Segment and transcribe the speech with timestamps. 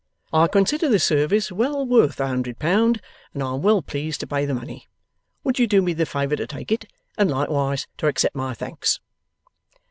[0.33, 3.03] I consider the service well worth a hundred pound,
[3.35, 4.87] and I am well pleased to pay the money.
[5.43, 8.99] Would you do me the favour to take it, and likewise to accept my thanks?